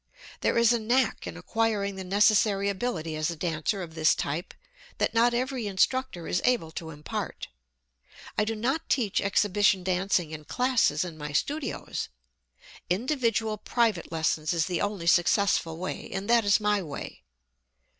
[0.39, 4.55] There is a knack in acquiring the necessary ability as a dancer of this type
[4.97, 7.49] that not every instructor is able to impart.
[8.35, 12.09] I do not teach exhibition dancing in classes in my studios.
[12.89, 17.21] Individual private lessons is the only successful way, and that is my way.